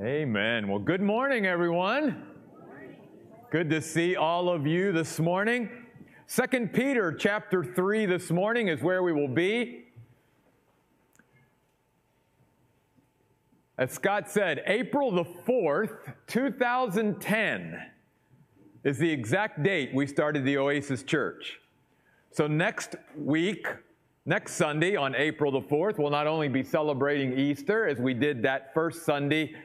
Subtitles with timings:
[0.00, 0.68] Amen.
[0.68, 2.22] Well, good morning, everyone.
[3.50, 5.68] Good to see all of you this morning.
[6.28, 9.86] Second Peter chapter 3 this morning is where we will be.
[13.76, 17.82] As Scott said, April the 4th, 2010
[18.84, 21.58] is the exact date we started the Oasis Church.
[22.30, 23.66] So next week,
[24.26, 28.44] next Sunday on April the 4th, we'll not only be celebrating Easter as we did
[28.44, 29.56] that first Sunday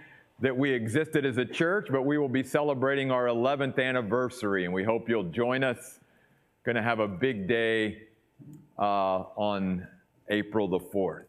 [0.44, 4.74] that we existed as a church, but we will be celebrating our 11th anniversary, and
[4.74, 6.02] we hope you'll join us.
[6.66, 8.00] Going to have a big day
[8.78, 9.88] uh, on
[10.30, 11.24] April the 4th.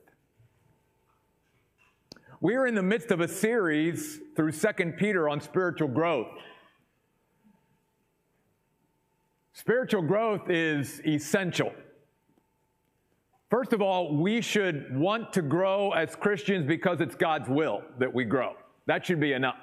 [2.40, 6.32] We are in the midst of a series through 2 Peter on spiritual growth.
[9.52, 11.72] Spiritual growth is essential.
[13.48, 18.12] First of all, we should want to grow as Christians because it's God's will that
[18.12, 18.54] we grow.
[18.86, 19.56] That should be enough.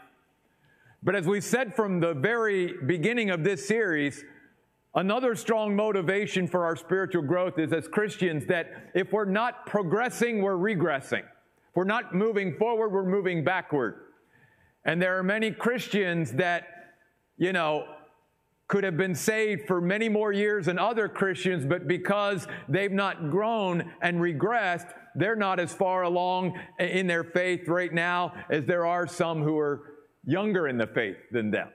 [1.03, 4.23] But as we said from the very beginning of this series,
[4.93, 10.41] another strong motivation for our spiritual growth is as Christians that if we're not progressing,
[10.41, 11.23] we're regressing.
[11.23, 13.95] If we're not moving forward, we're moving backward.
[14.85, 16.67] And there are many Christians that,
[17.37, 17.85] you know,
[18.67, 23.29] could have been saved for many more years than other Christians, but because they've not
[23.29, 28.85] grown and regressed, they're not as far along in their faith right now as there
[28.85, 29.93] are some who are
[30.25, 31.69] younger in the faith than them.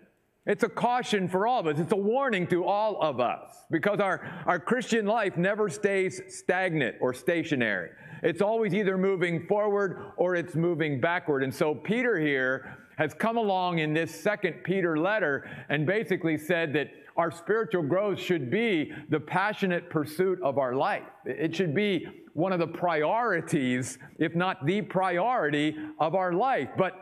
[0.46, 1.80] It's a caution for all of us.
[1.80, 6.96] It's a warning to all of us because our, our Christian life never stays stagnant
[7.00, 7.90] or stationary.
[8.22, 11.42] It's always either moving forward or it's moving backward.
[11.42, 16.72] And so Peter here has come along in this second Peter letter and basically said
[16.74, 21.04] that our spiritual growth should be the passionate pursuit of our life.
[21.24, 26.68] It should be one of the priorities, if not the priority of our life.
[26.76, 26.94] But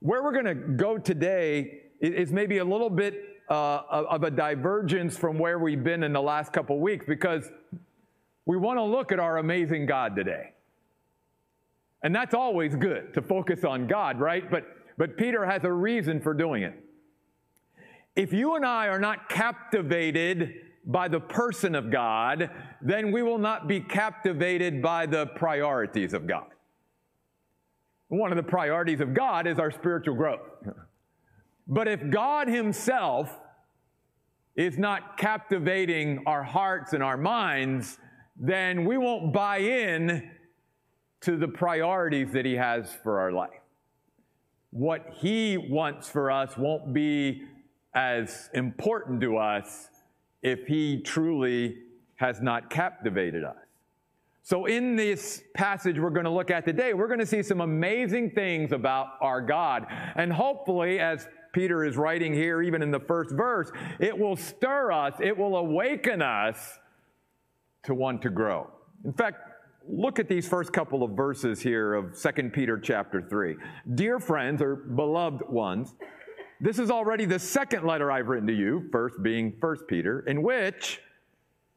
[0.00, 5.16] where we're going to go today is maybe a little bit uh, of a divergence
[5.16, 7.50] from where we've been in the last couple weeks because
[8.46, 10.52] we want to look at our amazing God today.
[12.02, 14.50] And that's always good to focus on God, right?
[14.50, 14.64] But,
[14.98, 16.81] but Peter has a reason for doing it.
[18.14, 22.50] If you and I are not captivated by the person of God,
[22.82, 26.46] then we will not be captivated by the priorities of God.
[28.08, 30.40] One of the priorities of God is our spiritual growth.
[31.66, 33.38] But if God Himself
[34.56, 37.98] is not captivating our hearts and our minds,
[38.36, 40.30] then we won't buy in
[41.22, 43.50] to the priorities that He has for our life.
[44.70, 47.44] What He wants for us won't be
[47.94, 49.88] as important to us
[50.42, 51.76] if he truly
[52.16, 53.56] has not captivated us.
[54.44, 57.60] So, in this passage we're going to look at today, we're going to see some
[57.60, 59.86] amazing things about our God.
[60.16, 63.70] And hopefully, as Peter is writing here, even in the first verse,
[64.00, 66.78] it will stir us, it will awaken us
[67.84, 68.68] to want to grow.
[69.04, 69.38] In fact,
[69.88, 73.56] look at these first couple of verses here of 2 Peter chapter 3.
[73.94, 75.94] Dear friends, or beloved ones,
[76.62, 80.42] this is already the second letter I've written to you, first being First Peter, in
[80.42, 81.00] which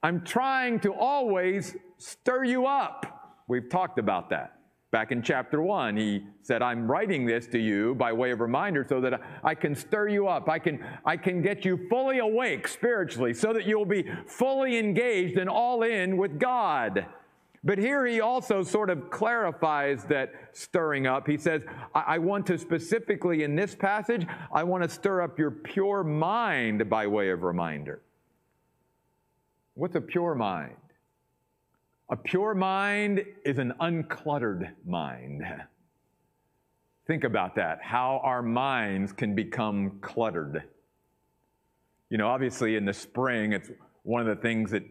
[0.03, 3.41] I'm trying to always stir you up.
[3.47, 4.59] We've talked about that.
[4.91, 8.85] Back in chapter one, he said, I'm writing this to you by way of reminder
[8.87, 10.47] so that I can stir you up.
[10.47, 15.39] I can, I can get you fully awake spiritually so that you'll be fully engaged
[15.39, 17.07] and all in with God.
[17.65, 21.27] But here he also sort of clarifies that stirring up.
[21.27, 21.63] He says,
[21.95, 26.03] I, I want to specifically in this passage, I want to stir up your pure
[26.03, 28.03] mind by way of reminder.
[29.73, 30.75] What's a pure mind?
[32.09, 35.43] A pure mind is an uncluttered mind.
[37.07, 40.63] Think about that, how our minds can become cluttered.
[42.09, 43.71] You know, obviously in the spring, it's
[44.03, 44.83] one of the things that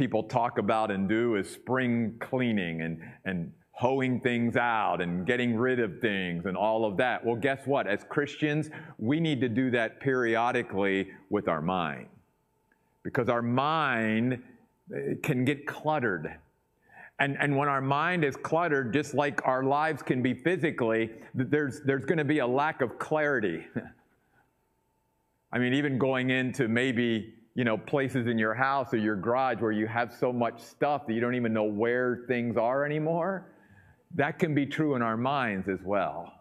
[0.00, 5.54] people talk about and do is spring cleaning and, and hoeing things out and getting
[5.54, 7.22] rid of things and all of that.
[7.22, 7.86] Well, guess what?
[7.86, 12.06] As Christians, we need to do that periodically with our mind
[13.02, 14.42] because our mind
[14.94, 16.34] eh, can get cluttered.
[17.18, 21.82] And, and when our mind is cluttered, just like our lives can be physically, there's,
[21.82, 23.66] there's going to be a lack of clarity.
[25.52, 29.60] I mean, even going into maybe you know, places in your house or your garage
[29.60, 33.46] where you have so much stuff that you don't even know where things are anymore.
[34.14, 36.32] That can be true in our minds as well.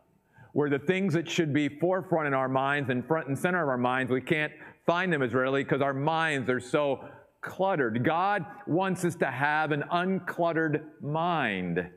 [0.53, 3.69] Where the things that should be forefront in our minds and front and center of
[3.69, 4.51] our minds, we can't
[4.85, 7.03] find them as readily because our minds are so
[7.41, 8.03] cluttered.
[8.03, 11.87] God wants us to have an uncluttered mind.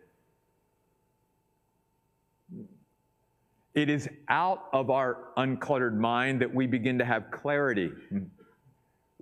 [3.75, 7.91] It is out of our uncluttered mind that we begin to have clarity,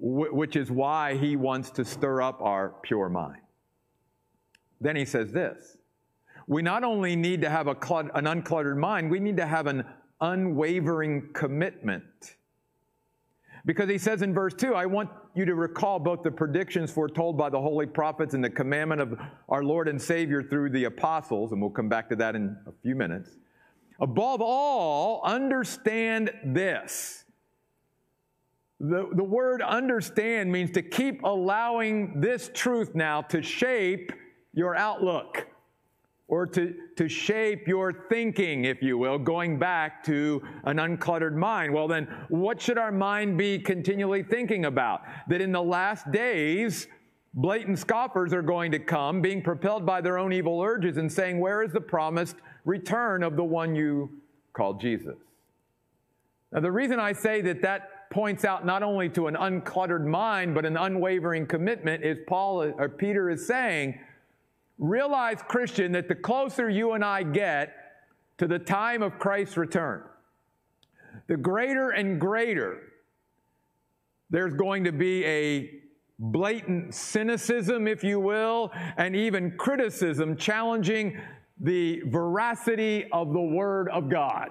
[0.00, 3.43] which is why he wants to stir up our pure mind.
[4.81, 5.76] Then he says this
[6.47, 9.85] we not only need to have a an uncluttered mind, we need to have an
[10.20, 12.37] unwavering commitment.
[13.67, 17.37] Because he says in verse 2, I want you to recall both the predictions foretold
[17.37, 21.53] by the holy prophets and the commandment of our Lord and Savior through the apostles,
[21.53, 23.37] and we'll come back to that in a few minutes.
[24.00, 27.26] Above all, understand this.
[28.81, 34.11] The, the word understand means to keep allowing this truth now to shape
[34.55, 35.47] your outlook
[36.29, 41.75] or to, to shape your thinking, if you will, going back to an uncluttered mind.
[41.75, 45.03] Well, then, what should our mind be continually thinking about?
[45.29, 46.87] That in the last days,
[47.35, 51.38] blatant scoffers are going to come, being propelled by their own evil urges and saying,
[51.38, 54.09] Where is the promised return of the one you
[54.53, 55.17] call Jesus?
[56.53, 60.54] Now, the reason I say that that points out not only to an uncluttered mind,
[60.54, 63.98] but an unwavering commitment is Paul or Peter is saying,
[64.78, 67.74] Realize, Christian, that the closer you and I get
[68.38, 70.02] to the time of Christ's return,
[71.26, 72.80] the greater and greater
[74.30, 75.70] there's going to be a
[76.18, 81.20] blatant cynicism, if you will, and even criticism challenging
[81.60, 84.50] the veracity of the Word of God.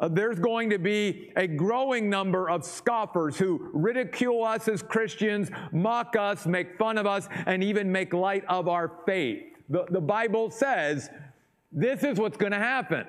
[0.00, 5.50] Uh, there's going to be a growing number of scoffers who ridicule us as Christians,
[5.72, 9.42] mock us, make fun of us, and even make light of our faith.
[9.68, 11.10] The, the Bible says
[11.72, 13.06] this is what's going to happen.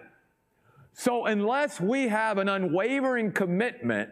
[0.94, 4.09] So, unless we have an unwavering commitment,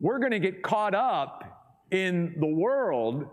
[0.00, 1.44] we're going to get caught up
[1.90, 3.26] in the world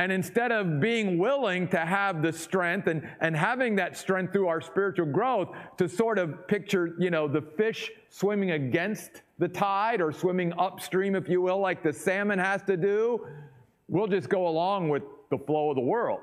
[0.00, 4.48] and instead of being willing to have the strength and, and having that strength through
[4.48, 10.00] our spiritual growth to sort of picture, you know, the fish swimming against the tide
[10.00, 13.26] or swimming upstream, if you will, like the salmon has to do,
[13.88, 16.20] we'll just go along with the flow of the world.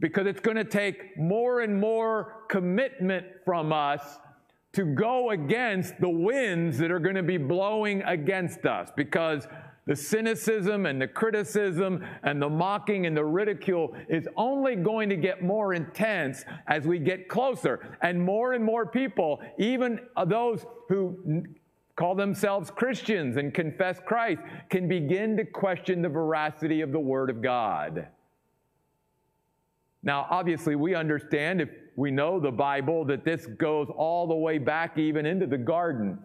[0.00, 4.00] Because it's going to take more and more commitment from us
[4.72, 8.88] to go against the winds that are going to be blowing against us.
[8.96, 9.46] Because
[9.86, 15.16] the cynicism and the criticism and the mocking and the ridicule is only going to
[15.16, 17.96] get more intense as we get closer.
[18.02, 21.44] And more and more people, even those who
[21.94, 27.30] call themselves Christians and confess Christ, can begin to question the veracity of the Word
[27.30, 28.08] of God.
[30.02, 34.58] Now, obviously, we understand if we know the Bible that this goes all the way
[34.58, 36.18] back even into the garden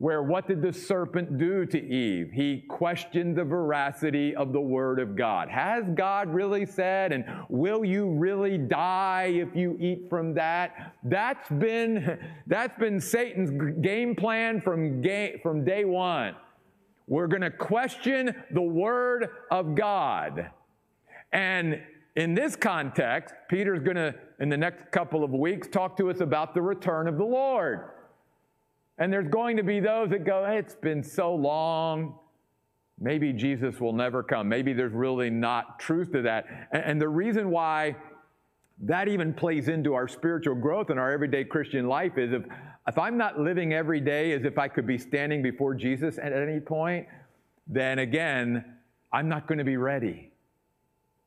[0.00, 2.30] where what did the serpent do to Eve?
[2.32, 5.50] He questioned the veracity of the Word of God.
[5.50, 10.94] Has God really said, and will you really die if you eat from that?
[11.04, 13.50] That's been, that's been Satan's
[13.82, 16.34] game plan from, game, from day one.
[17.06, 20.48] We're going to question the Word of God.
[21.30, 21.78] And
[22.16, 26.20] in this context, Peter's going to, in the next couple of weeks, talk to us
[26.20, 27.90] about the return of the Lord.
[29.00, 32.18] And there's going to be those that go, hey, it's been so long.
[33.00, 34.46] Maybe Jesus will never come.
[34.46, 36.68] Maybe there's really not truth to that.
[36.70, 37.96] And, the reason why
[38.82, 42.42] that even plays into our spiritual growth and our everyday Christian life is if,
[42.86, 46.34] if I'm not living every day as if I could be standing before Jesus at
[46.34, 47.06] any point,
[47.66, 48.64] then again,
[49.12, 50.29] I'm not going to be ready.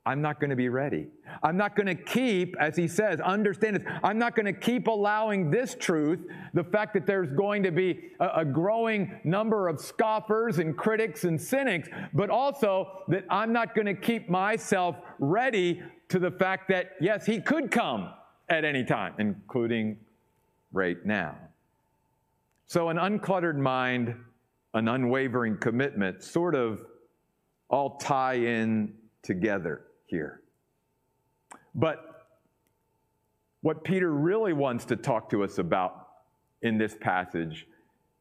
[0.06, 1.08] I'm not going to be ready.
[1.44, 3.84] I'm not going to keep, as he says, understand this.
[4.04, 6.20] I'm not going to keep allowing this truth,
[6.54, 11.24] the fact that there's going to be a, a, growing number of scoffers and critics
[11.24, 16.68] and cynics, but also that I'm not going to keep myself ready to the fact
[16.68, 18.10] that, yes, he could come
[18.50, 19.98] at any time, including
[20.74, 21.38] right now.
[22.66, 24.16] So, an uncluttered mind,
[24.74, 26.86] an unwavering commitment sort of
[27.70, 29.84] all tie in together
[30.14, 30.42] here.
[31.74, 32.28] But
[33.62, 36.08] what Peter really wants to talk to us about
[36.62, 37.68] in this passage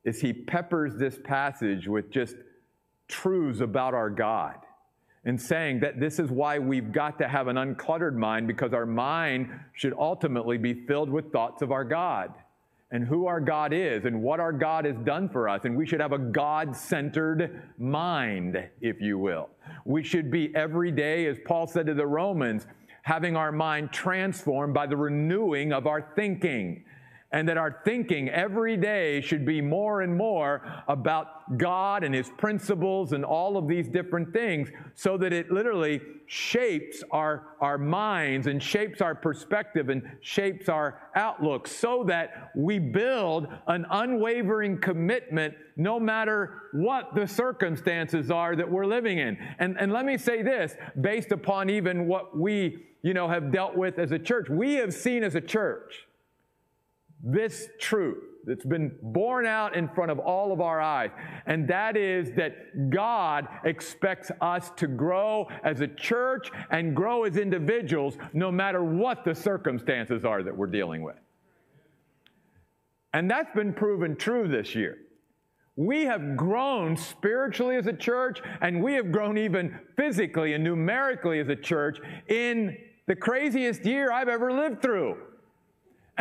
[0.04, 2.36] is he peppers this passage with just
[3.08, 4.56] truths about our God
[5.24, 8.86] and saying that this is why we've got to have an uncluttered mind because our
[8.86, 12.32] mind should ultimately be filled with thoughts of our God
[12.92, 15.64] and who our God is and what our God has done for us.
[15.64, 19.48] And we should have a God centered mind, if you will.
[19.84, 22.66] We should be every day, as Paul said to the Romans,
[23.02, 26.84] having our mind transformed by the renewing of our thinking.
[27.32, 32.30] And that our thinking every day should be more and more about God and His
[32.36, 38.46] principles and all of these different things so that it literally shapes our, our minds
[38.46, 45.54] and shapes our perspective and shapes our outlook so that we build an unwavering commitment
[45.76, 49.36] no matter what the circumstances are that we're living in.
[49.58, 53.76] And, and let me say this based upon even what we you know, have dealt
[53.76, 54.48] with as a church.
[54.48, 56.06] We have seen as a church
[57.22, 61.10] this truth that's been borne out in front of all of our eyes,
[61.46, 67.36] and that is that God expects us to grow as a church and grow as
[67.36, 71.16] individuals no matter what the circumstances are that we're dealing with.
[73.14, 74.98] And that's been proven true this year.
[75.76, 81.38] We have grown spiritually as a church, and we have grown even physically and numerically
[81.38, 81.98] as a church
[82.28, 82.76] in
[83.06, 85.16] the craziest year I've ever lived through.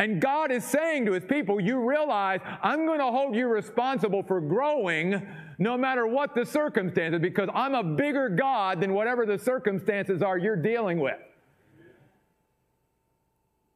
[0.02, 4.24] And God is saying to his people, You realize I'm going to hold you responsible
[4.24, 5.24] for growing
[5.60, 10.36] no matter what the circumstances, because I'm a bigger God than whatever the circumstances are
[10.36, 11.20] you're dealing with.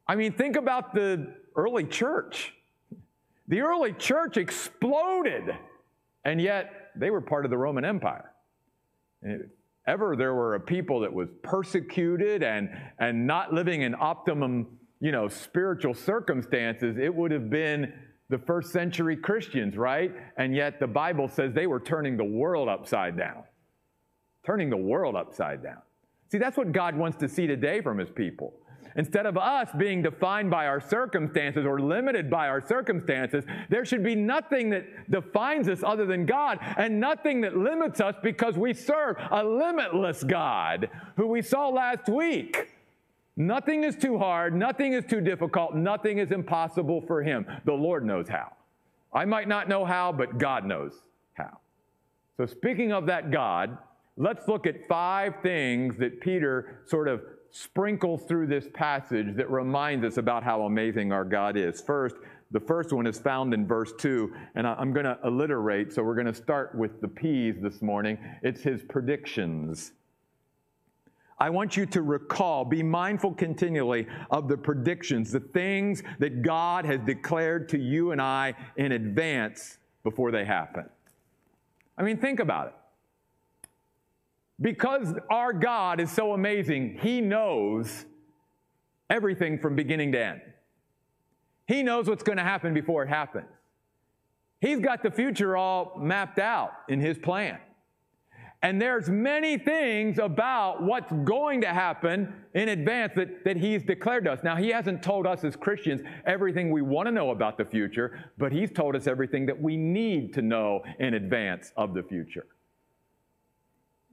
[0.08, 2.52] I mean, think about the early church.
[3.46, 5.56] The early church exploded,
[6.24, 8.32] and yet they were part of the Roman Empire.
[9.86, 12.68] Ever there were a people that was persecuted and,
[12.98, 14.75] and not living in optimum
[15.06, 17.92] you know, spiritual circumstances, it would have been
[18.28, 20.12] the first century Christians, right?
[20.36, 23.44] And yet the Bible says they were turning the world upside down.
[24.44, 25.78] Turning the world upside down.
[26.32, 28.54] See, that's what God wants to see today from his people.
[28.96, 34.02] Instead of us being defined by our circumstances or limited by our circumstances, there should
[34.02, 38.74] be nothing that defines us other than God and nothing that limits us because we
[38.74, 42.72] serve a limitless God who we saw last week.
[43.36, 47.46] Nothing is too hard, nothing is too difficult, nothing is impossible for him.
[47.64, 48.52] The Lord knows how.
[49.12, 50.94] I might not know how, but God knows
[51.34, 51.58] how.
[52.36, 53.76] So, speaking of that God,
[54.16, 60.04] let's look at five things that Peter sort of sprinkles through this passage that reminds
[60.04, 61.80] us about how amazing our God is.
[61.80, 62.16] First,
[62.50, 66.14] the first one is found in verse 2, and I'm going to alliterate, so we're
[66.14, 68.18] going to start with the P's this morning.
[68.42, 69.92] It's his predictions.
[71.38, 76.86] I want you to recall, be mindful continually of the predictions, the things that God
[76.86, 80.88] has declared to you and I in advance before they happen.
[81.98, 82.74] I mean, think about it.
[84.60, 88.06] Because our God is so amazing, He knows
[89.10, 90.40] everything from beginning to end.
[91.66, 93.48] He knows what's going to happen before it happens.
[94.60, 97.58] He's got the future all mapped out in His plan.
[98.62, 104.24] And there's many things about what's going to happen in advance that, that he's declared
[104.24, 104.40] to us.
[104.42, 108.18] Now, he hasn't told us as Christians everything we want to know about the future,
[108.38, 112.46] but he's told us everything that we need to know in advance of the future.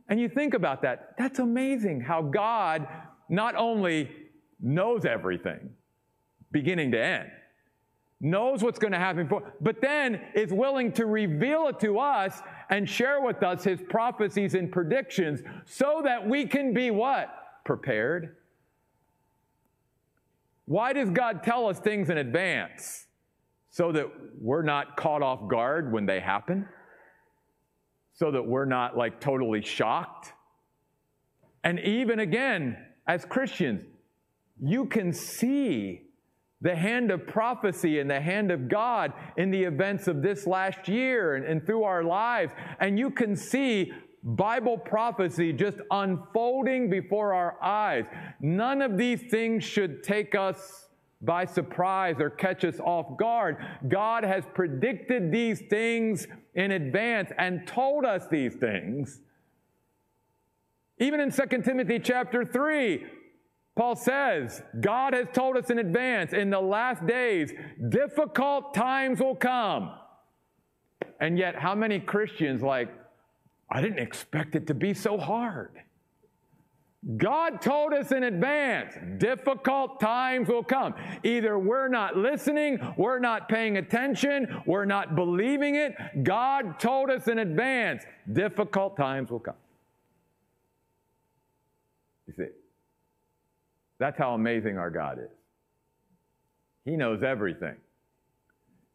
[0.09, 1.15] And you think about that.
[1.17, 2.85] That's amazing how God
[3.29, 4.12] not only
[4.59, 5.69] knows everything,
[6.51, 7.29] beginning to end,
[8.19, 12.41] knows what's going to happen but then is willing to reveal it to us
[12.73, 17.29] and share with us his prophecies and predictions so that we can be what?
[17.63, 18.37] Prepared.
[20.65, 23.05] Why does God tell us things in advance?
[23.69, 24.09] So that
[24.41, 26.67] we're not caught off guard when they happen?
[28.15, 30.33] So that we're not like totally shocked?
[31.63, 32.75] And even again,
[33.05, 33.83] as Christians,
[34.59, 36.02] you can see
[36.63, 40.88] the hand of prophecy and the hand of God in the events of this last
[40.88, 42.53] year and, and, through our lives.
[42.79, 43.91] And you can see
[44.24, 48.05] Bible prophecy just unfolding before our eyes.
[48.39, 50.88] None of these things should take us
[51.22, 53.58] by surprise or catch us off guard.
[53.89, 59.20] God has predicted these things in advance and told us these things.
[61.00, 63.05] Even in 2 Timothy chapter 3,
[63.75, 67.51] Paul says, God has told us in advance in the last days,
[67.89, 69.91] difficult times will come.
[71.19, 72.89] And yet, how many Christians, like,
[73.71, 75.71] I didn't expect it to be so hard?
[77.17, 80.93] God told us in advance, difficult times will come.
[81.23, 85.95] Either we're not listening, we're not paying attention, we're not believing it.
[86.23, 89.55] God told us in advance, difficult times will come.
[92.27, 92.51] You see,
[94.00, 95.31] that's how amazing our God is.
[96.85, 97.75] He knows everything.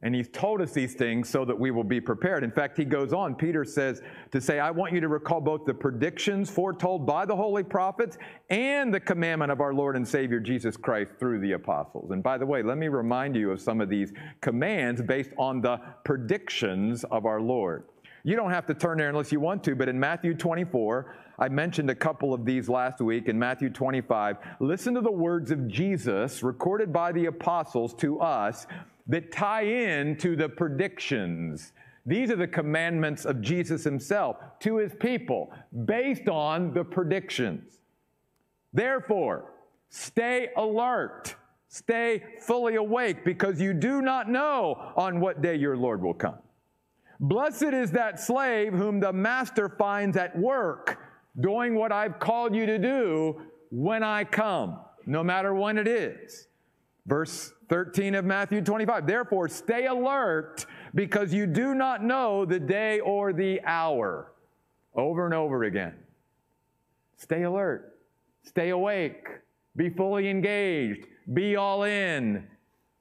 [0.00, 2.44] And he's told us these things so that we will be prepared.
[2.44, 4.00] In fact, he goes on, Peter says,
[4.30, 8.16] to say, I want you to recall both the predictions foretold by the holy prophets
[8.48, 12.12] and the commandment of our Lord and Savior Jesus Christ through the apostles.
[12.12, 15.60] And by the way, let me remind you of some of these commands based on
[15.60, 17.82] the predictions of our Lord.
[18.22, 21.48] You don't have to turn there unless you want to, but in Matthew 24, I
[21.48, 24.38] mentioned a couple of these last week in Matthew 25.
[24.58, 28.66] Listen to the words of Jesus recorded by the apostles to us
[29.06, 31.72] that tie in to the predictions.
[32.04, 35.52] These are the commandments of Jesus himself to his people
[35.84, 37.82] based on the predictions.
[38.72, 39.52] Therefore,
[39.90, 41.36] stay alert,
[41.68, 46.38] stay fully awake, because you do not know on what day your Lord will come.
[47.20, 50.98] Blessed is that slave whom the master finds at work
[51.40, 56.48] doing what I've called you to do when I come, no matter when it is.
[57.06, 59.06] Verse 13 of Matthew 25.
[59.06, 64.32] Therefore, stay alert because you do not know the day or the hour.
[64.94, 65.94] Over and over again.
[67.16, 67.98] Stay alert.
[68.42, 69.26] Stay awake.
[69.76, 71.06] Be fully engaged.
[71.32, 72.46] Be all in.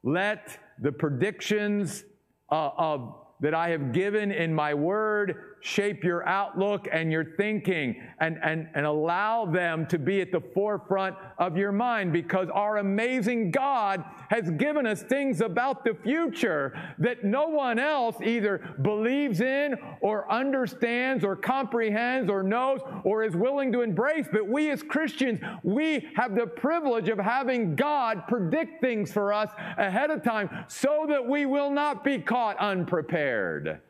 [0.03, 2.03] Let the predictions
[2.51, 8.01] uh, of that I have given in my word shape your outlook and your thinking
[8.21, 12.77] and, and, and allow them to be at the forefront of your mind because our
[12.77, 19.41] amazing God has given us things about the future that no one else either believes
[19.41, 24.27] in or understands or comprehends or knows or is willing to embrace.
[24.31, 29.51] But we as Christians, we have the privilege of having God predict things for us
[29.77, 33.81] ahead of time so that we will not be caught unprepared.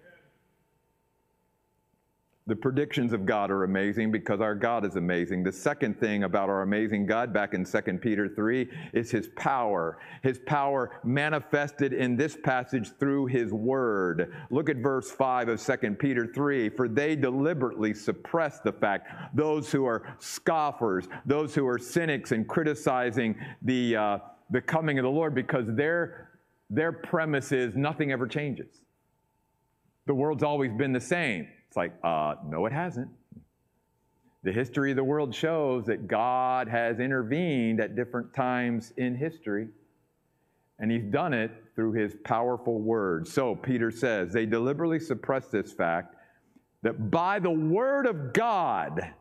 [2.48, 5.44] The predictions of God are amazing because our God is amazing.
[5.44, 10.00] The second thing about our amazing God back in 2 Peter 3 is his power.
[10.24, 14.34] His power manifested in this passage through his word.
[14.50, 16.70] Look at verse 5 of 2 Peter 3.
[16.70, 22.48] For they deliberately suppress the fact, those who are scoffers, those who are cynics and
[22.48, 24.18] criticizing the, uh,
[24.51, 26.30] the coming of the Lord, because their,
[26.70, 28.84] their premise is nothing ever changes.
[30.06, 31.50] The world's always been the same.
[31.68, 33.10] It's like, uh, no, it hasn't.
[34.44, 39.68] The history of the world shows that God has intervened at different times in history,
[40.80, 43.28] and He's done it through His powerful word.
[43.28, 46.15] So, Peter says, they deliberately suppress this fact
[46.84, 49.13] that by the word of God,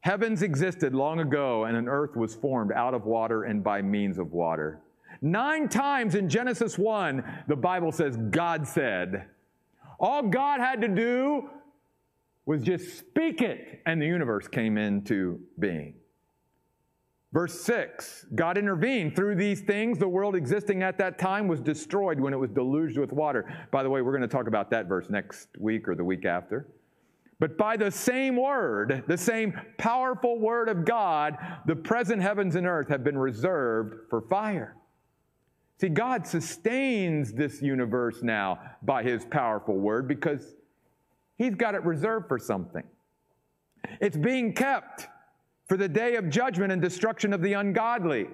[0.00, 4.18] heavens existed long ago, and an earth was formed out of water and by means
[4.18, 4.80] of water.
[5.20, 9.26] Nine times in Genesis 1, the Bible says, God said.
[10.00, 11.50] All God had to do
[12.48, 15.92] was just speak it, and the universe came into being.
[17.30, 19.14] Verse 6 God intervened.
[19.14, 22.96] Through these things, the world existing at that time was destroyed when it was deluged
[22.96, 23.54] with water.
[23.70, 26.24] By the way, we're going to talk about that verse next week or the week
[26.24, 26.68] after.
[27.38, 32.66] But by the same word, the same powerful word of God, the present heavens and
[32.66, 34.74] earth have been reserved for fire.
[35.82, 40.54] See, God sustains this universe now by his powerful word because
[41.38, 42.82] He's got it reserved for something.
[44.00, 45.06] It's being kept
[45.68, 48.26] for the day of judgment and destruction of the ungodly.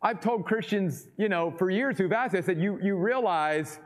[0.00, 3.78] I've told Christians, you know, for years who've asked, I said, you, you realize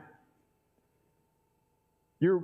[2.19, 2.41] you're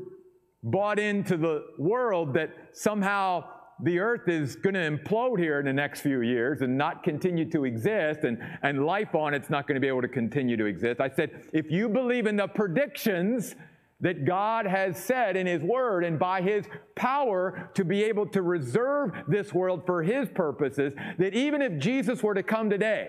[0.62, 3.46] bought into the world that somehow
[3.82, 7.50] the earth is going to implode here in the next few years and not continue
[7.50, 10.66] to exist, and, and life on it's not going to be able to continue to
[10.66, 11.02] exist.
[11.02, 13.56] I said, if you believe in the predictions
[14.04, 18.42] that God has said in His Word and by His power to be able to
[18.42, 23.08] reserve this world for His purposes, that even if Jesus were to come today,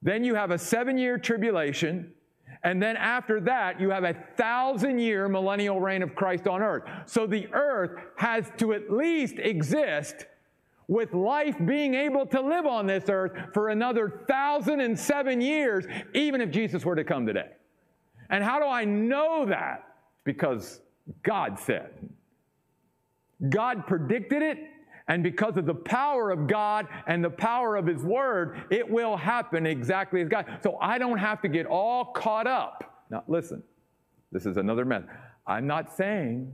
[0.00, 2.12] then you have a seven year tribulation,
[2.62, 6.84] and then after that, you have a thousand year millennial reign of Christ on earth.
[7.04, 10.24] So the earth has to at least exist
[10.88, 15.84] with life being able to live on this earth for another thousand and seven years,
[16.14, 17.50] even if Jesus were to come today.
[18.30, 19.84] And how do I know that?
[20.24, 20.80] Because
[21.22, 21.90] God said.
[23.50, 24.58] God predicted it,
[25.08, 29.16] and because of the power of God and the power of His Word, it will
[29.16, 30.46] happen exactly as God.
[30.62, 33.04] So I don't have to get all caught up.
[33.10, 33.62] Now, listen,
[34.32, 35.08] this is another method.
[35.46, 36.52] I'm not saying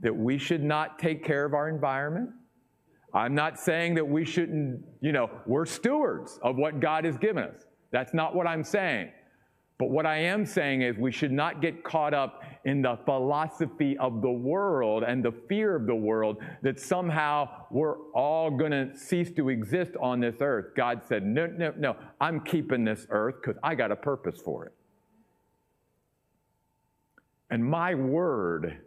[0.00, 2.30] that we should not take care of our environment.
[3.12, 7.42] I'm not saying that we shouldn't, you know, we're stewards of what God has given
[7.42, 7.66] us.
[7.90, 9.10] That's not what I'm saying.
[9.80, 13.96] But what I am saying is we should not get caught up in the philosophy
[13.96, 18.94] of the world and the fear of the world that somehow we're all going to
[18.94, 20.74] cease to exist on this earth.
[20.76, 24.66] God said, No, no, no, I'm keeping this earth because I got a purpose for
[24.66, 24.74] it.
[27.48, 28.82] And my word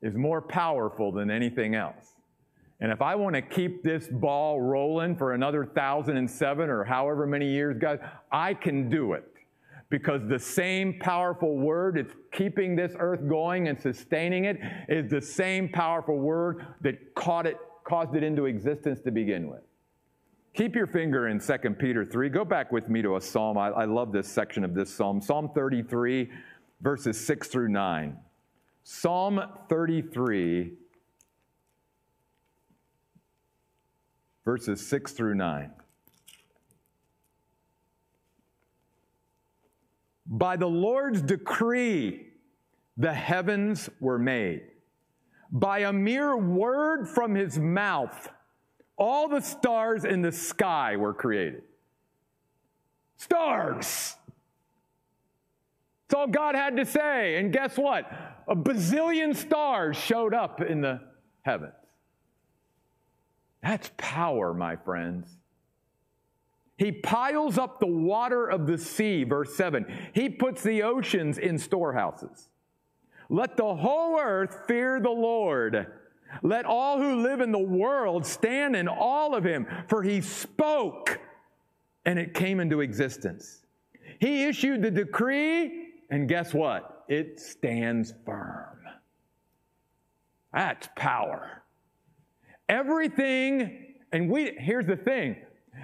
[0.00, 2.14] is more powerful than anything else.
[2.80, 6.84] And if I want to keep this ball rolling for another thousand and seven or
[6.84, 7.98] however many years, guys,
[8.32, 9.29] I can do it.
[9.90, 15.20] Because the same powerful word that's keeping this earth going and sustaining it is the
[15.20, 19.62] same powerful word that caught it, caused it into existence to begin with.
[20.54, 22.28] Keep your finger in 2 Peter 3.
[22.28, 23.58] Go back with me to a psalm.
[23.58, 25.20] I, I love this section of this psalm.
[25.20, 26.30] Psalm 33,
[26.80, 28.16] verses 6 through 9.
[28.82, 30.72] Psalm 33,
[34.44, 35.70] verses 6 through 9.
[40.40, 42.28] By the Lord's decree,
[42.96, 44.62] the heavens were made.
[45.52, 48.30] By a mere word from his mouth,
[48.96, 51.64] all the stars in the sky were created.
[53.18, 54.16] Stars!
[56.06, 57.36] It's all God had to say.
[57.36, 58.10] And guess what?
[58.48, 61.02] A bazillion stars showed up in the
[61.42, 61.74] heavens.
[63.62, 65.28] That's power, my friends.
[66.80, 69.84] He piles up the water of the sea, verse 7.
[70.14, 72.48] He puts the oceans in storehouses.
[73.28, 75.88] Let the whole earth fear the Lord.
[76.42, 81.20] Let all who live in the world stand in awe of him, for he spoke
[82.06, 83.60] and it came into existence.
[84.18, 87.04] He issued the decree, and guess what?
[87.08, 88.78] It stands firm.
[90.54, 91.62] That's power.
[92.70, 95.36] Everything, and we, here's the thing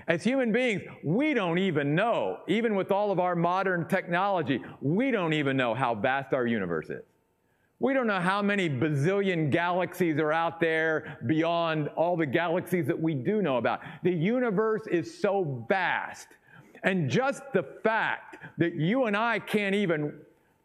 [0.09, 5.11] as human beings, we don't even know, even with all of our modern technology, we
[5.11, 7.03] don't even know how vast our universe is.
[7.79, 12.99] We don't know how many bazillion galaxies are out there beyond all the galaxies that
[12.99, 13.81] we do know about.
[14.03, 16.29] The universe is so vast.
[16.85, 20.15] And just the fact that you and I can't even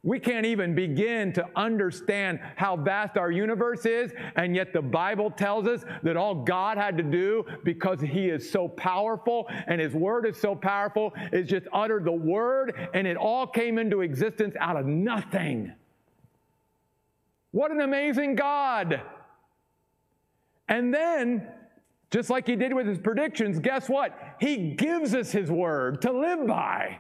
[0.04, 5.30] we can't even begin to understand how vast our universe is, and yet the Bible
[5.30, 9.94] tells us that all God had to do, because He is so powerful and His
[9.94, 14.56] Word is so powerful, is just utter the Word, and it all came into existence
[14.60, 15.72] out of nothing.
[17.52, 19.02] What an amazing God!
[20.68, 21.48] And then,
[22.10, 24.18] just like He did with His predictions, guess what?
[24.40, 26.98] He gives us His Word to live by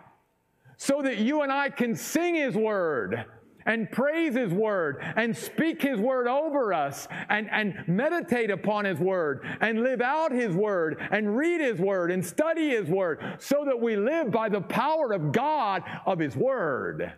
[0.82, 3.24] so that you and I can sing His Word
[3.67, 8.98] and praise His Word and speak His Word over us and, and meditate upon His
[8.98, 13.63] Word and live out His Word and read His Word and study His Word so
[13.63, 17.13] that we live by the power of God of His Word.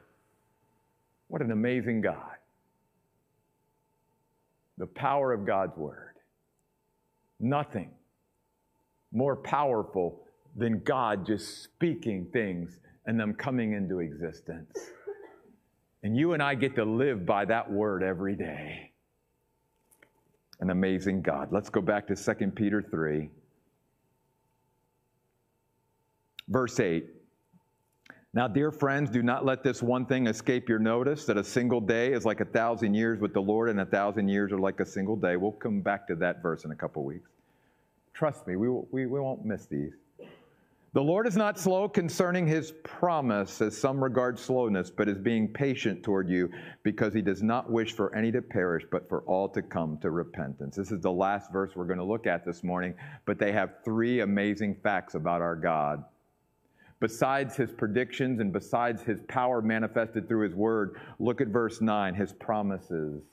[1.29, 2.35] What an amazing God.
[4.77, 6.15] The power of God's Word.
[7.39, 7.91] Nothing
[9.13, 10.19] more powerful
[10.53, 14.91] than God just speaking things and them coming into existence.
[16.03, 18.91] And you and I get to live by that word every day.
[20.59, 21.49] An amazing God.
[21.51, 23.29] Let's go back to 2 Peter 3,
[26.47, 27.09] verse 8.
[28.35, 31.79] Now, dear friends, do not let this one thing escape your notice that a single
[31.79, 34.79] day is like a thousand years with the Lord, and a thousand years are like
[34.79, 35.35] a single day.
[35.35, 37.29] We'll come back to that verse in a couple weeks.
[38.13, 39.93] Trust me, we, we, we won't miss these.
[40.93, 45.47] The Lord is not slow concerning his promise, as some regard slowness, but is being
[45.47, 46.51] patient toward you,
[46.83, 50.11] because he does not wish for any to perish, but for all to come to
[50.11, 50.75] repentance.
[50.75, 52.93] This is the last verse we're going to look at this morning,
[53.25, 56.03] but they have three amazing facts about our God.
[56.99, 62.13] Besides his predictions and besides his power manifested through his word, look at verse 9,
[62.13, 63.23] his promises.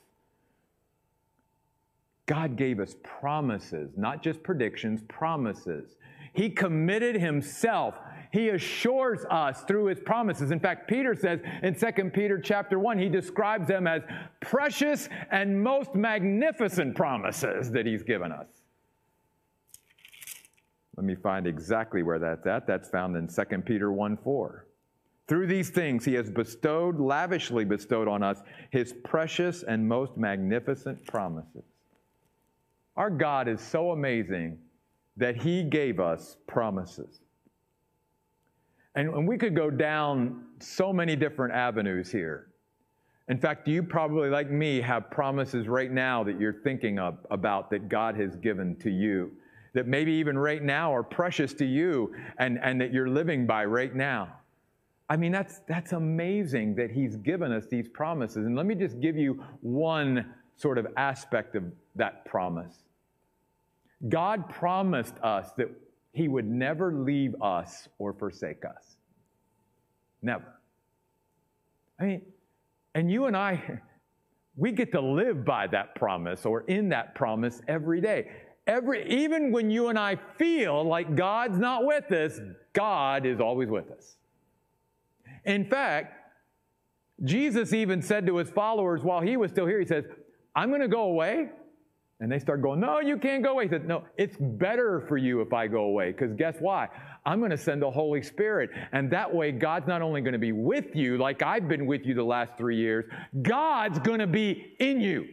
[2.25, 5.95] God gave us promises, not just predictions, promises.
[6.33, 7.99] He committed himself.
[8.31, 10.51] He assures us through his promises.
[10.51, 14.03] In fact, Peter says in 2 Peter chapter 1, he describes them as
[14.39, 18.47] precious and most magnificent promises that he's given us.
[20.95, 22.67] Let me find exactly where that's at.
[22.67, 24.65] That's found in 2 Peter 1 4.
[25.27, 31.05] Through these things, he has bestowed, lavishly bestowed on us, his precious and most magnificent
[31.07, 31.63] promises.
[32.97, 34.57] Our God is so amazing
[35.17, 37.21] that He gave us promises.
[38.95, 42.47] And, and we could go down so many different avenues here.
[43.29, 47.69] In fact, you probably, like me, have promises right now that you're thinking of, about
[47.71, 49.31] that God has given to you,
[49.73, 53.63] that maybe even right now are precious to you and, and that you're living by
[53.63, 54.27] right now.
[55.09, 58.45] I mean, that's, that's amazing that He's given us these promises.
[58.45, 60.25] And let me just give you one
[60.57, 61.63] sort of aspect of
[61.95, 62.83] that promise.
[64.09, 65.67] God promised us that
[66.13, 68.97] He would never leave us or forsake us.
[70.21, 70.59] Never.
[71.99, 72.21] I mean,
[72.95, 73.79] And you and I,
[74.55, 78.29] we get to live by that promise or in that promise every day.
[78.67, 82.39] Every, even when you and I feel like God's not with us,
[82.73, 84.17] God is always with us.
[85.45, 86.15] In fact,
[87.23, 90.05] Jesus even said to his followers while he was still here, He says,
[90.55, 91.49] I'm going to go away.
[92.21, 93.65] And they start going, No, you can't go away.
[93.65, 96.11] He said, No, it's better for you if I go away.
[96.11, 96.87] Because guess why?
[97.25, 98.69] I'm going to send the Holy Spirit.
[98.91, 102.05] And that way, God's not only going to be with you, like I've been with
[102.05, 103.05] you the last three years,
[103.41, 105.27] God's going to be in you.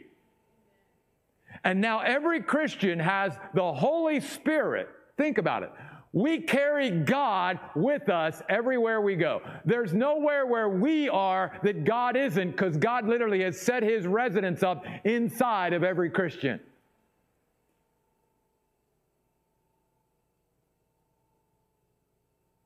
[1.63, 4.89] And now every Christian has the Holy Spirit.
[5.19, 5.71] Think about it.
[6.13, 9.43] We carry God with us everywhere we go.
[9.67, 14.63] There's nowhere where we are that God isn't because God literally has set his residence
[14.63, 16.61] up inside of every Christian.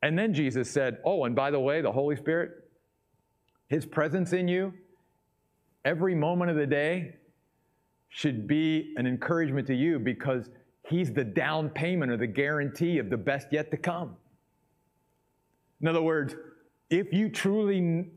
[0.03, 2.51] And then Jesus said, Oh, and by the way, the Holy Spirit,
[3.69, 4.75] his presence in you
[5.85, 7.17] every moment of the day
[8.09, 10.51] should be an encouragement to you because
[10.89, 14.17] He's the down payment or the guarantee of the best yet to come.
[15.81, 16.35] In other words,
[16.91, 18.11] if you truly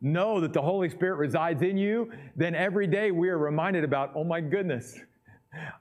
[0.00, 4.12] know that the Holy Spirit resides in you, then every day we are reminded about,
[4.14, 4.98] oh my goodness,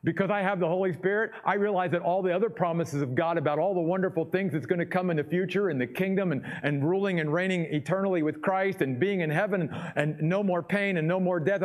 [0.03, 3.38] because I have the Holy Spirit, I realize that all the other promises of God
[3.38, 6.31] about all the wonderful things that's going to come in the future in the kingdom
[6.31, 10.43] and, and ruling and reigning eternally with Christ and being in heaven and, and no
[10.43, 11.62] more pain and no more death.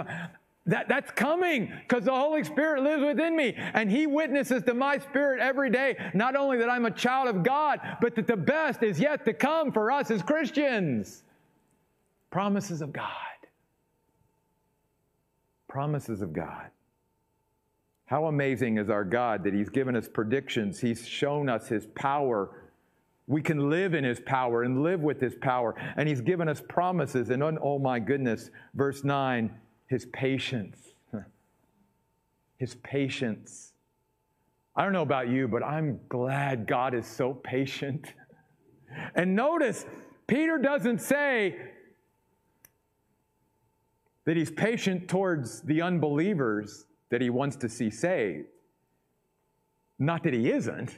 [0.67, 4.99] That, that's coming because the Holy Spirit lives within me and He witnesses to my
[4.99, 8.83] spirit every day, not only that I'm a child of God, but that the best
[8.83, 11.23] is yet to come for us as Christians.
[12.31, 13.07] Promises of God.
[15.69, 16.71] Promises of God.
[18.09, 22.51] How amazing is our God that He's given us predictions, He's shown us His power.
[23.27, 25.75] We can live in His power and live with His power.
[25.97, 27.31] And He's given us promises.
[27.31, 29.51] And oh my goodness, verse 9
[29.89, 30.79] his patience.
[32.59, 33.73] His patience.
[34.77, 38.13] I don't know about you, but I'm glad God is so patient.
[39.15, 39.85] And notice,
[40.27, 41.57] Peter doesn't say
[44.25, 48.47] that he's patient towards the unbelievers that he wants to see saved.
[49.99, 50.97] Not that he isn't,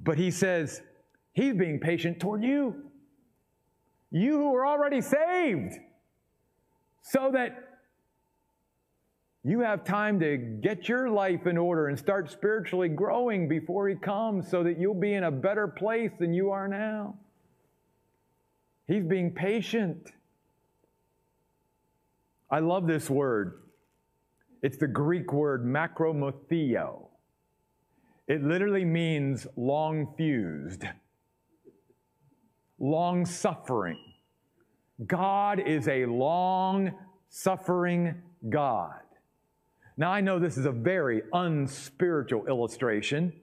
[0.00, 0.82] but he says
[1.32, 2.90] he's being patient toward you.
[4.10, 5.74] You who are already saved.
[7.02, 7.64] So that
[9.46, 13.94] you have time to get your life in order and start spiritually growing before He
[13.94, 17.14] comes so that you'll be in a better place than you are now.
[18.88, 20.12] He's being patient.
[22.50, 23.60] I love this word.
[24.64, 27.08] It's the Greek word makromotheo.
[28.26, 30.84] It literally means long fused,
[32.78, 33.98] long suffering.
[35.06, 36.92] God is a long
[37.28, 39.02] suffering God.
[39.98, 43.34] Now, I know this is a very unspiritual illustration,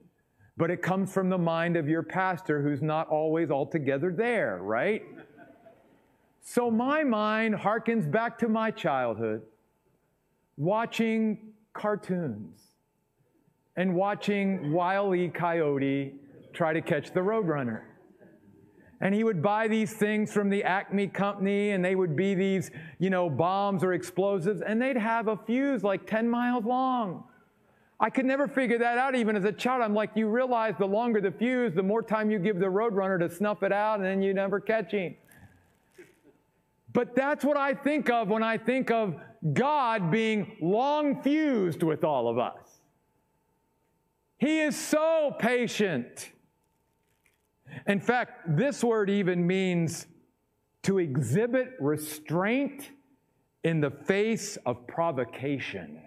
[0.56, 5.04] but it comes from the mind of your pastor who's not always altogether there, right?
[6.40, 9.42] So my mind harkens back to my childhood,
[10.62, 11.38] watching
[11.72, 12.60] cartoons
[13.76, 15.28] and watching Wile E.
[15.28, 16.14] Coyote
[16.52, 17.80] try to catch the Roadrunner.
[19.00, 22.70] And he would buy these things from the Acme company, and they would be these,
[23.00, 27.24] you know, bombs or explosives, and they'd have a fuse like 10 miles long.
[27.98, 29.82] I could never figure that out even as a child.
[29.82, 33.18] I'm like, you realize the longer the fuse, the more time you give the roadrunner
[33.18, 35.16] to snuff it out, and then you never catch him.
[36.92, 39.16] But that's what I think of when I think of
[39.52, 42.80] God being long fused with all of us.
[44.38, 46.30] He is so patient.
[47.86, 50.06] In fact, this word even means
[50.82, 52.90] to exhibit restraint
[53.64, 56.00] in the face of provocation.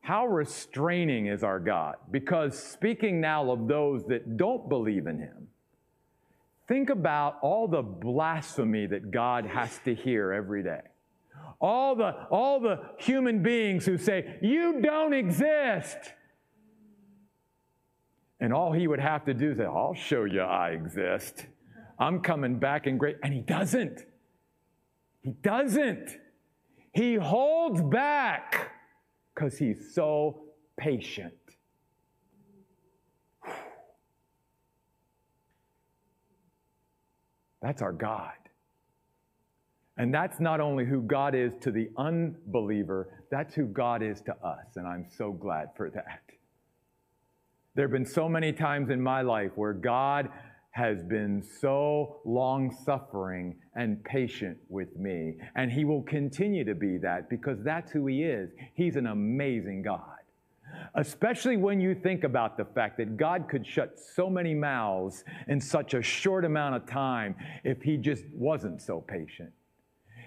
[0.00, 1.96] How restraining is our God?
[2.10, 5.48] Because speaking now of those that don't believe in Him,
[6.68, 10.82] think about all the blasphemy that God has to hear every day.
[11.60, 15.96] All the, all the human beings who say, You don't exist.
[18.40, 21.46] And all he would have to do is say, I'll show you I exist.
[21.98, 23.16] I'm coming back in great.
[23.22, 24.04] And he doesn't.
[25.22, 26.18] He doesn't.
[26.92, 28.72] He holds back
[29.34, 30.42] because he's so
[30.76, 31.34] patient.
[37.62, 38.32] That's our God.
[39.98, 44.32] And that's not only who God is to the unbeliever, that's who God is to
[44.44, 44.76] us.
[44.76, 46.20] And I'm so glad for that.
[47.74, 50.30] There have been so many times in my life where God
[50.70, 55.36] has been so long suffering and patient with me.
[55.54, 58.50] And he will continue to be that because that's who he is.
[58.74, 60.02] He's an amazing God.
[60.94, 65.60] Especially when you think about the fact that God could shut so many mouths in
[65.60, 69.52] such a short amount of time if he just wasn't so patient.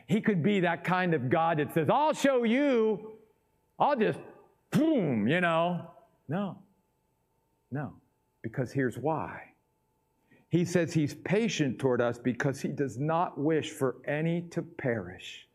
[0.10, 3.12] He could be that kind of God that says, I'll show you,
[3.78, 4.18] I'll just,
[4.72, 5.86] boom, you know.
[6.28, 6.58] No,
[7.72, 7.94] no,
[8.42, 9.40] because here's why.
[10.50, 15.48] He says he's patient toward us because he does not wish for any to perish,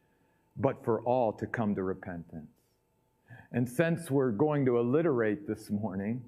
[0.56, 2.46] but for all to come to repentance.
[3.50, 6.22] And since we're going to alliterate this morning,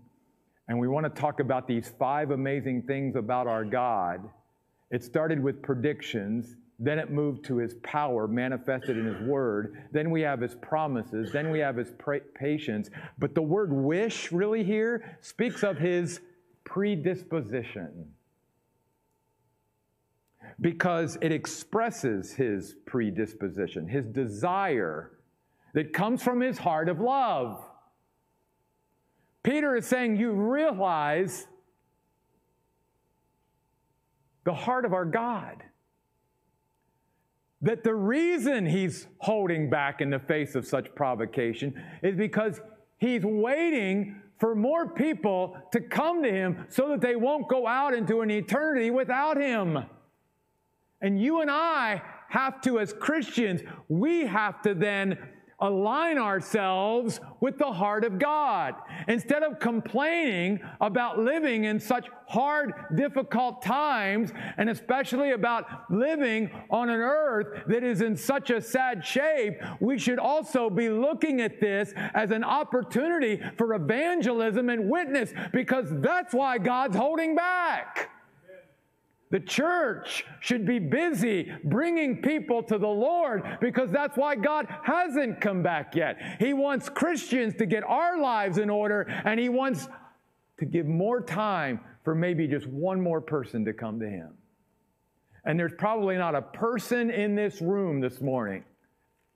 [0.66, 4.28] and we want to talk about these five amazing things about our God,
[4.90, 10.10] it started with predictions, then it moved to his power manifested in his word, then
[10.10, 12.90] we have his promises, then we have his pra- patience.
[13.18, 16.20] But the word wish, really, here speaks of his
[16.64, 18.12] predisposition
[20.60, 25.12] because it expresses his predisposition, his desire
[25.74, 27.62] that comes from his heart of love.
[29.42, 31.46] Peter is saying, You realize
[34.44, 35.62] the heart of our God.
[37.66, 42.61] That the reason he's holding back in the face of such provocation is because
[42.98, 47.92] he's waiting for more people to come to him so that they won't go out
[47.92, 49.81] into an eternity without him.
[51.00, 55.18] And you and I have to, as Christians, we have to then
[55.60, 58.74] align ourselves with the heart of God.
[59.08, 66.90] Instead of complaining about living in such hard, difficult times, and especially about living on
[66.90, 71.60] an earth that is in such a sad shape, we should also be looking at
[71.60, 78.10] this as an opportunity for evangelism and witness because that's why God's holding back.
[79.30, 85.40] The church should be busy bringing people to the Lord because that's why God hasn't
[85.40, 86.16] come back yet.
[86.38, 89.88] He wants Christians to get our lives in order and He wants
[90.58, 94.30] to give more time for maybe just one more person to come to Him.
[95.44, 98.64] And there's probably not a person in this room this morning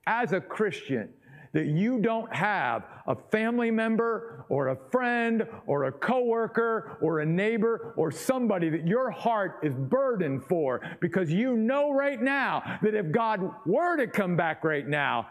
[0.07, 1.09] as a Christian
[1.53, 7.27] that you don't have a family member or a friend or a coworker or a
[7.27, 12.95] neighbor or somebody that your heart is burdened for because you know right now that
[12.95, 15.27] if God were to come back right now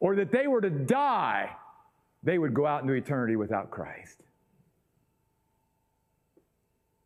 [0.00, 1.50] or that they were to die,
[2.24, 4.20] they would go out into eternity without Christ.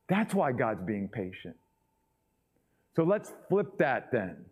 [0.08, 1.56] That's why God's being patient.
[2.96, 4.46] So let's flip that then.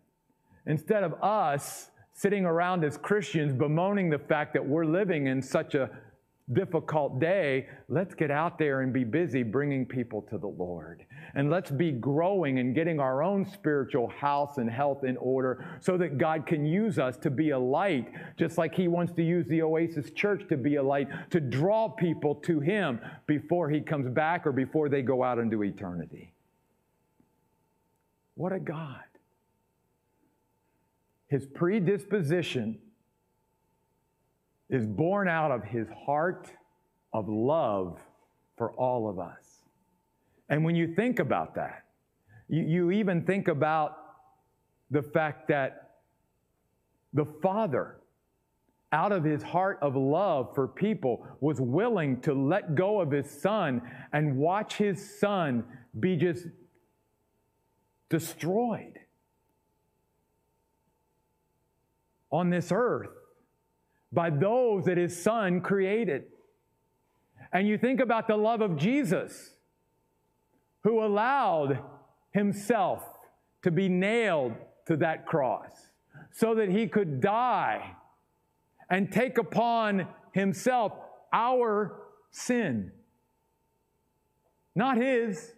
[0.67, 5.75] Instead of us sitting around as Christians bemoaning the fact that we're living in such
[5.75, 5.91] a
[6.51, 11.05] difficult day, let's get out there and be busy bringing people to the Lord.
[11.35, 15.95] And let's be growing and getting our own spiritual house and health in order so
[15.97, 19.45] that God can use us to be a light, just like He wants to use
[19.47, 24.09] the Oasis Church to be a light, to draw people to Him before He comes
[24.09, 26.33] back or before they go out into eternity.
[28.33, 29.03] What a God
[31.27, 32.79] his predisposition
[34.69, 36.51] is born out of his heart
[37.13, 37.99] of love
[38.57, 39.63] for all of us.
[40.49, 41.83] And when you think about that,
[42.47, 43.97] you, you even think about
[44.91, 45.99] the fact that
[47.13, 47.97] the Father,
[48.91, 53.29] out of his heart of love for people, was willing to let go of his
[53.29, 53.81] son
[54.13, 55.63] and watch his son
[55.99, 56.45] be just
[58.09, 58.99] destroyed.
[62.31, 63.09] On this earth
[64.11, 66.23] by those that his son created.
[67.51, 69.51] And you think about the love of Jesus,
[70.83, 71.79] who allowed
[72.31, 73.03] himself
[73.63, 74.53] to be nailed
[74.85, 75.71] to that cross
[76.31, 77.91] so that he could die
[78.89, 80.93] and take upon himself
[81.33, 81.99] our
[82.31, 82.91] sin,
[84.75, 85.53] not his.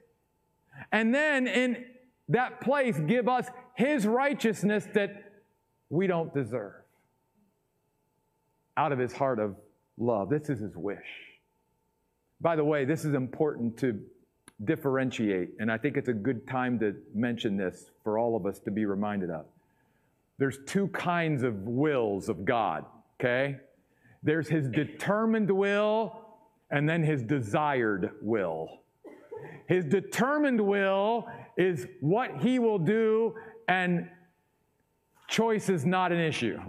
[0.91, 1.85] And then in
[2.29, 5.28] that place, give us his righteousness that
[5.89, 6.73] we don't deserve.
[8.77, 9.55] Out of his heart of
[9.97, 10.29] love.
[10.29, 10.97] This is his wish.
[12.41, 13.99] By the way, this is important to
[14.63, 18.59] differentiate, and I think it's a good time to mention this for all of us
[18.59, 19.45] to be reminded of.
[20.37, 22.85] There's two kinds of wills of God,
[23.19, 23.57] okay?
[24.23, 26.25] There's his determined will
[26.71, 28.69] and then his desired will.
[29.67, 31.27] His determined will
[31.57, 33.35] is what he will do
[33.67, 34.09] and
[35.29, 36.59] choice is not an issue.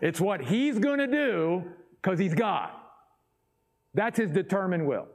[0.00, 1.62] It's what he's going to do
[2.02, 2.70] because he's God.
[3.94, 5.06] That's his determined will.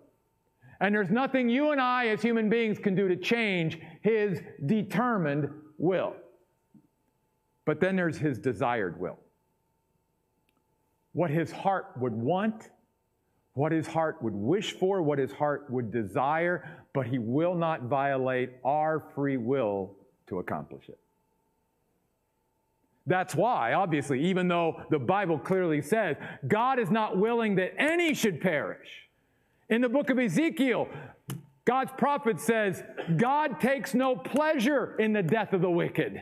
[0.81, 5.49] And there's nothing you and I as human beings can do to change his determined
[5.77, 6.15] will.
[7.65, 9.19] But then there's his desired will.
[11.13, 12.71] What his heart would want,
[13.53, 17.83] what his heart would wish for, what his heart would desire, but he will not
[17.83, 19.95] violate our free will
[20.27, 20.99] to accomplish it.
[23.07, 28.13] That's why, obviously, even though the Bible clearly says God is not willing that any
[28.13, 28.87] should perish.
[29.69, 30.87] In the book of Ezekiel,
[31.65, 32.83] God's prophet says,
[33.17, 36.21] God takes no pleasure in the death of the wicked.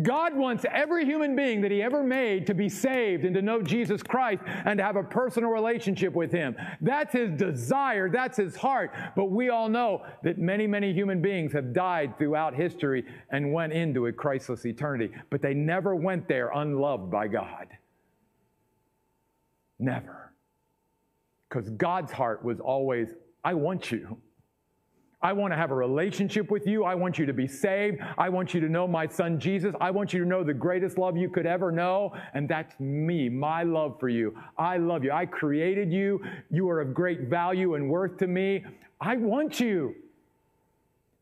[0.00, 3.60] God wants every human being that He ever made to be saved and to know
[3.60, 6.56] Jesus Christ and to have a personal relationship with Him.
[6.80, 8.94] That's His desire, that's His heart.
[9.14, 13.74] But we all know that many, many human beings have died throughout history and went
[13.74, 17.68] into a Christless eternity, but they never went there unloved by God.
[19.78, 20.32] Never.
[21.50, 23.10] Because God's heart was always,
[23.44, 24.16] I want you.
[25.22, 26.84] I want to have a relationship with you.
[26.84, 28.00] I want you to be saved.
[28.18, 29.74] I want you to know my son Jesus.
[29.80, 32.12] I want you to know the greatest love you could ever know.
[32.34, 34.36] And that's me, my love for you.
[34.58, 35.12] I love you.
[35.12, 36.20] I created you.
[36.50, 38.64] You are of great value and worth to me.
[39.00, 39.94] I want you.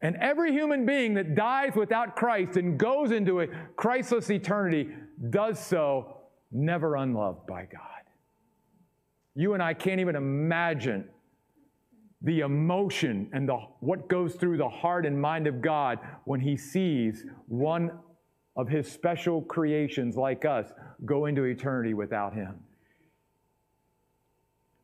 [0.03, 4.89] And every human being that dies without Christ and goes into a Christless eternity
[5.29, 6.17] does so
[6.51, 7.81] never unloved by God.
[9.35, 11.07] You and I can't even imagine
[12.23, 16.57] the emotion and the, what goes through the heart and mind of God when he
[16.57, 17.91] sees one
[18.57, 20.71] of his special creations like us
[21.05, 22.57] go into eternity without him.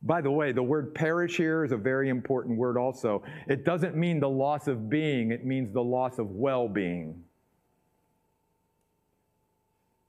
[0.01, 3.23] By the way, the word perish here is a very important word also.
[3.47, 7.23] It doesn't mean the loss of being, it means the loss of well being.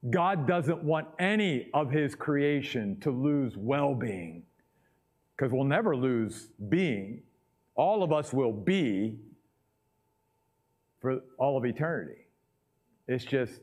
[0.09, 4.43] God doesn't want any of his creation to lose well being
[5.39, 7.21] because we'll never lose being.
[7.75, 9.15] All of us will be
[10.99, 12.27] for all of eternity.
[13.07, 13.53] It's just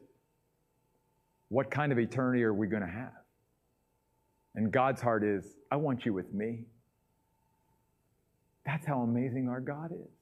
[1.50, 3.12] what kind of eternity are we going to have?
[4.54, 6.64] And God's heart is, I want you with me.
[8.64, 10.14] That's how amazing our God is.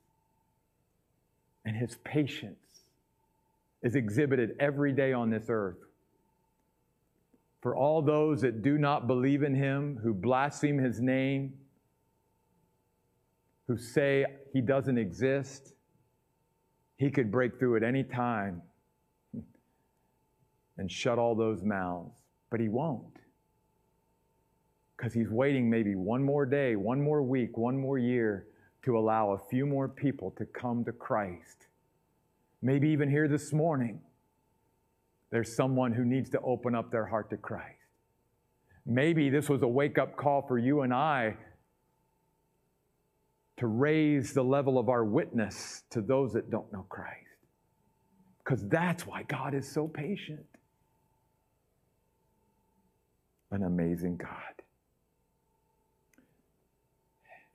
[1.64, 2.58] And his patience
[3.80, 5.78] is exhibited every day on this earth
[7.64, 11.54] for all those that do not believe in him, who blaspheme his name,
[13.66, 15.72] who say he doesn't exist,
[16.98, 18.60] he could break through at any time
[20.76, 22.20] and shut all those mouths.
[22.50, 23.16] But he won't.
[24.94, 28.46] Because he's waiting maybe one more day, one more week, one more year
[28.82, 31.68] to allow a few more people to come to Christ.
[32.60, 34.02] Maybe even here this morning
[35.34, 37.74] there's someone who needs to open up their heart to Christ.
[38.86, 41.34] Maybe this was a wake up call for you and I
[43.56, 47.18] to raise the level of our witness to those that don't know Christ.
[48.44, 50.46] Because that's why God is so patient.
[53.50, 54.30] An amazing God.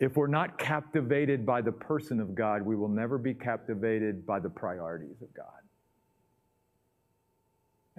[0.02, 4.42] If we're not captivated by the person of God, we will never be captivated by
[4.42, 5.46] the priorities of God.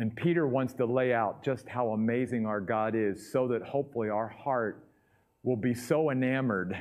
[0.00, 4.08] And Peter wants to lay out just how amazing our God is so that hopefully
[4.08, 4.88] our heart
[5.42, 6.74] will be so enamored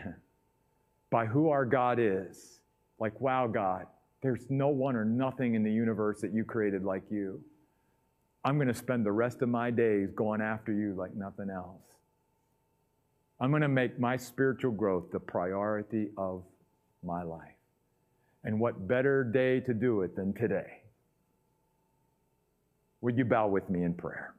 [1.11, 2.61] by who our God is.
[2.97, 3.88] Like, wow, God,
[4.24, 7.43] there's no one or nothing in the universe that you created like you.
[8.45, 11.82] I'm going to spend the rest of my days going after you like nothing else.
[13.41, 16.43] I'm going to make my spiritual growth the priority of
[17.03, 17.51] my life.
[18.45, 20.79] And what better day to do it than today?
[23.02, 24.34] Would you bow with me in prayer?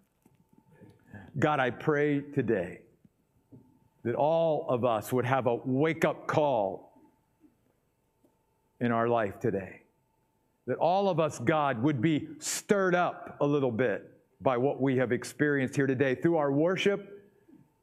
[1.39, 2.81] God, I pray today
[4.05, 6.93] that all of us would have a wake up call
[8.81, 9.83] in our life today.
[10.67, 14.97] That all of us, God, would be stirred up a little bit by what we
[14.97, 17.31] have experienced here today through our worship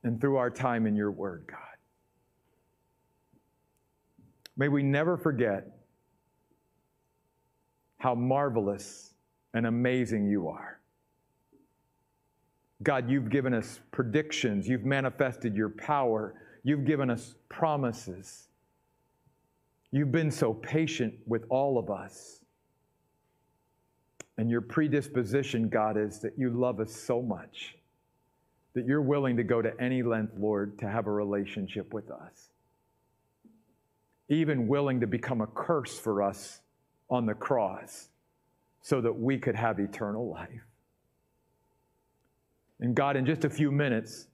[0.04, 1.60] and through our time in your word, God.
[4.56, 5.68] May we never forget
[7.98, 9.14] how marvelous
[9.58, 10.80] and amazing you are.
[12.84, 18.50] God, you've given us predictions, you've manifested your power, you've given us promises.
[19.92, 22.42] You've been so patient with all of us.
[24.38, 27.76] And your predisposition, God, is that you love us so much
[28.76, 32.50] that you're willing to go to any length, Lord, to have a relationship with us.
[34.30, 36.62] Even willing to become a curse for us
[37.10, 38.10] on the cross
[38.88, 40.66] so that we could have eternal life.
[42.80, 44.28] And God, in just a few minutes,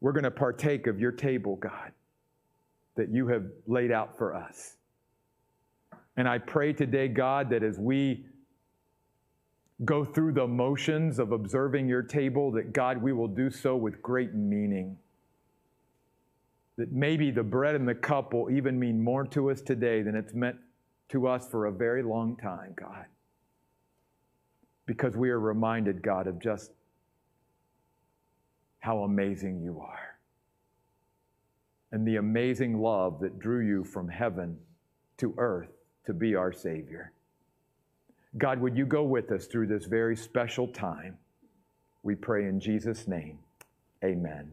[0.00, 1.92] we're going to partake of your table, God.
[2.94, 4.76] that you have laid out for us.
[6.16, 8.26] And I pray today, God, that as we
[9.84, 14.00] go through the motions of observing your table, that God, we will do so with
[14.02, 14.96] great meaning.
[16.76, 20.14] That maybe the bread and the cup will even mean more to us today than
[20.14, 20.56] it's meant
[21.10, 23.06] to us for a very long time, God.
[24.86, 26.72] Because we are reminded, God, of just
[28.80, 30.12] how amazing you are
[31.92, 34.58] and the amazing love that drew you from heaven
[35.18, 35.68] to earth
[36.06, 37.12] to be our Savior.
[38.38, 41.18] God, would you go with us through this very special time?
[42.02, 43.38] We pray in Jesus' name.
[44.02, 44.50] Amen.